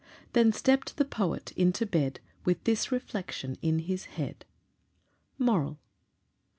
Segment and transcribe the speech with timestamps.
[0.33, 4.45] Then stepp'd the poet into bed With this reflection in his head:
[5.37, 5.77] MORAL.